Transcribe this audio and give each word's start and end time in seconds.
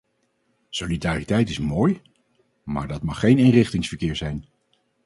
Solidariteit 0.69 1.49
is 1.49 1.59
mooi, 1.59 2.01
maar 2.63 2.87
dat 2.87 3.01
mag 3.01 3.19
geen 3.19 3.37
eenrichtingsverkeer 3.37 4.15
zijn! 4.15 4.45